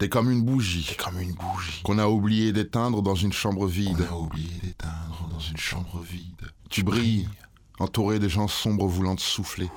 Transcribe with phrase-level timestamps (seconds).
[0.00, 3.66] T'es comme une bougie T'es comme une bougie qu'on a oublié d'éteindre dans une chambre
[3.66, 4.06] vide.
[4.10, 6.50] a oublié d'éteindre dans une chambre vide.
[6.70, 7.28] Tu brilles,
[7.78, 9.68] entouré de gens sombres voulant te souffler.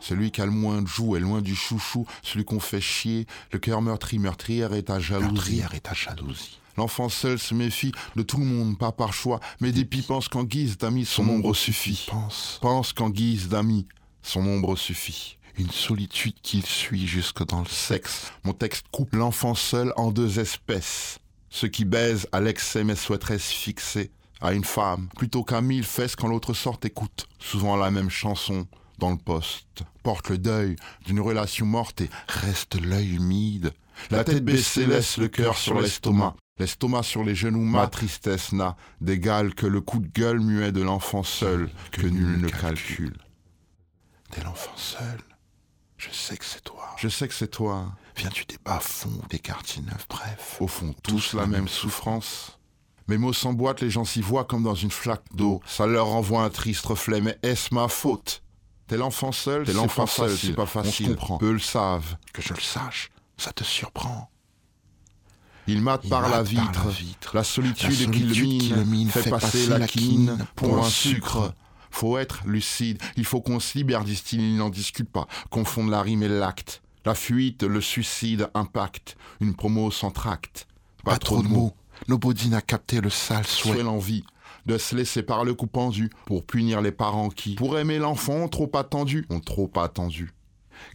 [0.00, 3.26] Celui qui a le moins de joues est loin du chouchou, celui qu'on fait chier,
[3.52, 5.32] le cœur meurtri, meurtrière et ta jalousie.
[5.34, 6.58] Meurtrière ta jalousie.
[6.78, 10.44] L'enfant seul se méfie de tout le monde, pas par choix, mais Dépit pense qu'en
[10.44, 12.06] guise d'amis, son ombre suffit.
[12.08, 13.86] Pense Pense qu'en guise d'amis,
[14.22, 15.37] son ombre suffit.
[15.58, 18.32] Une solitude qu'il suit jusque dans le sexe.
[18.44, 21.18] Mon texte coupe l'enfant seul en deux espèces.
[21.50, 24.06] Ceux qui baisent à l'excès mais souhaiteraient se
[24.40, 28.68] à une femme, plutôt qu'à mille fesses quand l'autre sort écoute souvent la même chanson
[28.98, 29.82] dans le poste.
[30.02, 30.76] Porte le deuil
[31.06, 33.72] d'une relation morte et Reste l'œil humide.
[34.10, 36.36] la tête baissée laisse le cœur sur l'estomac.
[36.58, 40.82] L'estomac sur les genoux, ma tristesse n'a d'égal que le coup de gueule muet de
[40.82, 43.16] l'enfant seul que nul ne calcule.
[44.30, 45.18] T'es l'enfant seul.
[46.28, 46.84] Je sais que c'est toi.
[46.98, 50.56] Je sais que c'est toi, Viens-tu des bas-fonds des quartiers neufs, bref.
[50.60, 52.58] au fond, tous la même souffrance.
[53.06, 55.62] Mes mots s'emboîtent, les gens s'y voient comme dans une flaque d'eau.
[55.64, 58.42] Ça leur renvoie un triste reflet, mais est-ce ma faute?
[58.88, 61.16] T'es l'enfant seul, T'es c'est l'enfant pas seul, facile, c'est pas facile.
[61.28, 61.38] On.
[61.38, 62.16] Peu le savent.
[62.34, 64.30] Que je le sache, ça te surprend.
[65.66, 66.84] Il par, mate la par vitre.
[66.84, 67.36] la vitre.
[67.36, 70.88] La solitude, La qui le mine, qui le mine fait, passer, la quinine pour un
[70.88, 71.54] sucre.
[71.98, 75.26] Faut être lucide, il faut qu'on se libère, disent-ils, ils n'en discutent pas.
[75.50, 76.80] Confondre la rime et l'acte.
[77.04, 79.16] La fuite, le suicide, impact.
[79.40, 80.68] Une promo sans tract.
[81.02, 81.74] Pas, trop de mots.
[82.06, 83.82] Nobody n'a capté le sale Souhait souhait.
[83.82, 84.22] l'envie
[84.64, 88.34] de se laisser par le coup pendu pour punir les parents qui, pour aimer l'enfant,
[88.34, 90.32] ont trop attendu, ont trop attendu.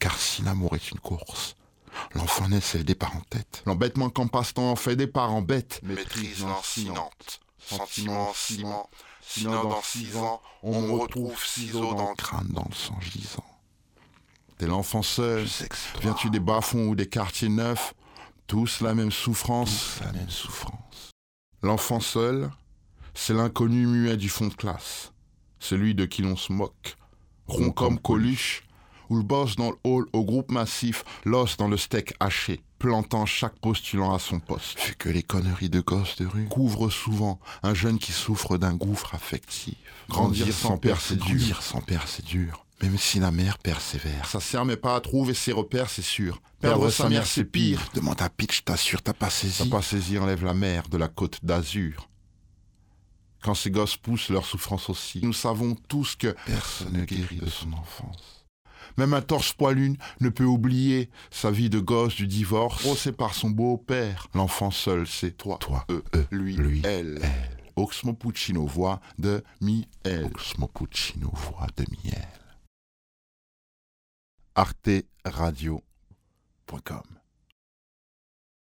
[0.00, 1.56] Car si l'amour est une course,
[2.14, 3.62] l'enfant naît celle des parents tête.
[3.64, 5.80] L'embêtement qu'en passe-temps en fait des parents bêtes.
[5.82, 8.90] Maîtrise lancinante, sentiment en ciment.
[9.22, 12.48] Sinon dans six ans, on me retrouve ciseaux dans le crâne.
[12.50, 13.44] dans le sang gisant.
[14.58, 15.46] T'es l'enfant seul.
[16.00, 17.94] Viens-tu des bas-fonds ou des quartiers neufs?
[18.46, 19.96] Tous la même souffrance.
[19.98, 21.10] Tous la même souffrance.
[21.62, 22.50] L'enfant seul,
[23.14, 25.12] c'est l'inconnu muet du fond de classe.
[25.60, 26.96] Celui de qui l'on se moque.
[27.46, 28.62] Rond comme Coluche,
[29.10, 33.26] ou le boss dans le hall au groupe massif, l'os dans le steak haché, plantant
[33.26, 34.80] chaque postulant à son poste.
[34.80, 38.74] Vu que les conneries de gosses de rue Couvre souvent un jeune qui souffre d'un
[38.74, 39.74] gouffre affectif.
[40.08, 41.26] Grandir sans père, c'est dur.
[41.36, 42.64] Grandir sans père, c'est dur.
[42.82, 44.24] Même si la mère persévère.
[44.26, 46.40] Ça sert mais pas à trouver ses repères, c'est sûr.
[46.60, 47.80] Perdre sa mère, c'est pire.
[47.94, 49.68] Demande à Pitch, t'assure, t'as pas Ça saisi.
[49.68, 52.08] pas saisi enlève la mer de la côte d'Azur.
[53.42, 55.20] Quand ces gosses poussent, leur souffrance aussi.
[55.22, 58.39] Nous savons tous que Personne ne guérit de son enfance.
[58.96, 63.34] Même un torse poilu ne peut oublier sa vie de gosse du divorce, rossé par
[63.34, 64.28] son beau-père.
[64.34, 67.20] L'enfant seul, c'est toi, Toi, eux, eux, lui, lui, elle.
[67.22, 67.56] elle.
[67.76, 70.30] Oxmo Puccino, voix de Miel.
[70.34, 72.28] Oxmo Puccino, voix de miel.
[74.54, 77.19] arteradio.com